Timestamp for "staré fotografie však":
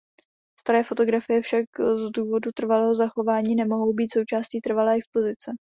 0.59-1.63